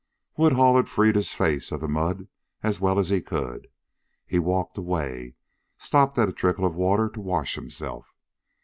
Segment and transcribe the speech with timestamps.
[0.35, 2.27] Woodhull had freed his face of the mud
[2.63, 3.67] as well as he could.
[4.25, 5.35] He walked away,
[5.77, 8.11] stooped at a trickle of water to wash himself.